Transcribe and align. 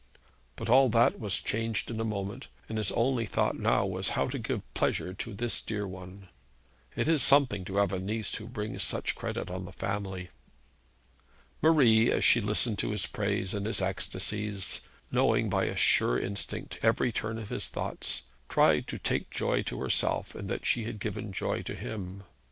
But 0.55 0.67
all 0.67 0.89
that 0.89 1.19
was 1.19 1.39
changed 1.39 1.91
in 1.91 1.99
a 1.99 2.03
moment, 2.03 2.47
and 2.67 2.79
his 2.79 2.91
only 2.93 3.27
thought 3.27 3.59
now 3.59 3.85
was 3.85 4.09
how 4.17 4.27
to 4.29 4.39
give 4.39 4.73
pleasure 4.73 5.13
to 5.13 5.33
this 5.35 5.61
dear 5.61 5.87
one. 5.87 6.27
It 6.95 7.07
is 7.07 7.21
something 7.21 7.63
to 7.65 7.75
have 7.75 7.93
a 7.93 7.99
niece 7.99 8.33
who 8.33 8.47
brings 8.47 8.81
such 8.81 9.13
credit 9.13 9.51
on 9.51 9.65
the 9.65 9.71
family! 9.71 10.31
Marie 11.61 12.11
as 12.11 12.25
she 12.25 12.41
listened 12.41 12.79
to 12.79 12.89
his 12.89 13.05
praise 13.05 13.53
and 13.53 13.67
his 13.67 13.79
ecstasies, 13.79 14.81
knowing 15.11 15.51
by 15.51 15.65
a 15.65 15.75
sure 15.75 16.19
instinct 16.19 16.79
every 16.81 17.11
turn 17.11 17.37
of 17.37 17.49
his 17.49 17.67
thoughts, 17.67 18.23
tried 18.49 18.87
to 18.87 18.97
take 18.97 19.29
joy 19.29 19.61
to 19.61 19.79
herself 19.81 20.35
in 20.35 20.47
that 20.47 20.65
she 20.65 20.85
had 20.85 20.99
given 20.99 21.31
joy 21.31 21.61
to 21.61 21.75
him. 21.75 22.23